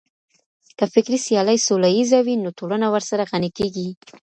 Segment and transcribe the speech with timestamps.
[0.77, 3.89] که فکري سيالي سوله ييزه وي نو ټولنه ورسره غني کېږي.